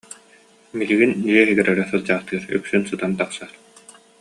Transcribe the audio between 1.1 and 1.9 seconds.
дьиэ иһигэр эрэ